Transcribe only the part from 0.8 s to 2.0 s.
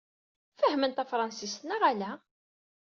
tafṛansist, neɣ